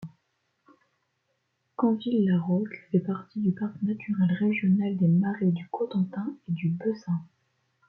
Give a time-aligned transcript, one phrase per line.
[1.75, 7.21] Canville-la-Rocque fait partie du parc naturel régional des Marais du Cotentin et du Bessin.